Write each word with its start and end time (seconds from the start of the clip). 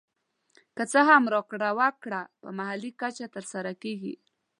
که 0.75 0.83
څه 0.91 0.99
هم 1.09 1.23
راکړه 1.33 1.69
ورکړه 1.79 2.21
په 2.41 2.49
محلي 2.57 2.91
کچه 3.01 3.25
تر 3.35 3.43
سره 3.53 3.71
کېږي 3.83 4.15